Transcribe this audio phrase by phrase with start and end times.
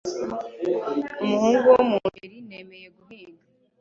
[1.23, 3.41] umuhungu wo mu ngeri nemeye guhiga